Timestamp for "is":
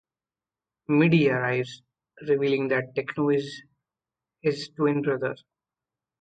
3.29-3.61